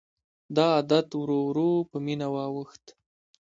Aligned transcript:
دا 0.55 0.65
عادت 0.75 1.07
ورو 1.15 1.39
ورو 1.47 1.71
په 1.89 1.97
مینه 2.05 2.27
واوښت. 2.33 2.83